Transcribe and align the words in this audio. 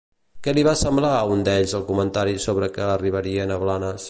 Què 0.45 0.53
li 0.57 0.63
va 0.67 0.73
semblar 0.79 1.11
a 1.17 1.27
un 1.35 1.45
d'ells 1.49 1.77
el 1.81 1.87
comentari 1.93 2.35
sobre 2.49 2.71
que 2.79 2.89
arribarien 2.99 3.59
a 3.59 3.65
Blanes? 3.67 3.99